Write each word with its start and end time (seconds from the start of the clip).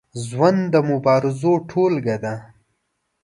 ژوند 0.25 0.61
د 0.73 0.75
مبارزو 0.89 1.53
ټولګه 1.69 2.17
ده. 2.23 2.35